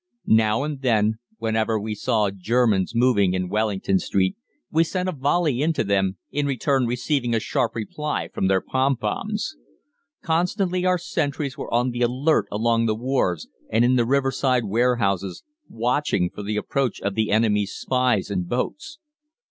Now 0.25 0.63
and 0.63 0.81
then, 0.81 1.19
whenever 1.37 1.79
we 1.79 1.93
saw 1.93 2.31
Germans 2.35 2.95
moving 2.95 3.35
in 3.35 3.49
Wellington 3.49 3.99
Street, 3.99 4.35
we 4.71 4.83
sent 4.83 5.07
a 5.07 5.11
volley 5.11 5.61
into 5.61 5.83
them, 5.83 6.17
in 6.31 6.47
return 6.47 6.87
receiving 6.87 7.35
a 7.35 7.39
sharp 7.39 7.75
reply 7.75 8.27
from 8.33 8.47
their 8.47 8.61
pom 8.61 8.97
poms. 8.97 9.55
Constantly 10.23 10.87
our 10.87 10.97
sentries 10.97 11.55
were 11.55 11.71
on 11.71 11.91
the 11.91 12.01
alert 12.01 12.47
along 12.51 12.87
the 12.87 12.95
wharves, 12.95 13.47
and 13.69 13.85
in 13.85 13.95
the 13.95 14.07
riverside 14.07 14.63
warehouses, 14.65 15.43
watching 15.69 16.31
for 16.33 16.41
the 16.41 16.57
approach 16.57 16.99
of 17.01 17.13
the 17.13 17.29
enemy's 17.29 17.73
spies 17.75 18.31
in 18.31 18.45
boats. 18.45 18.97